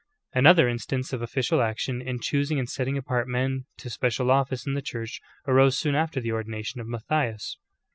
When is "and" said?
2.57-2.67